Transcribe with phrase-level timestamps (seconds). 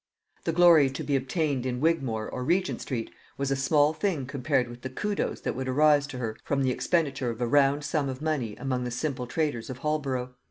[0.45, 4.67] The glory to be obtained in Wigmore or Regent street was a small thing compared
[4.67, 8.09] with the kudos that would arise to her from the expenditure of a round sum
[8.09, 10.33] of money among the simple traders of Holborough.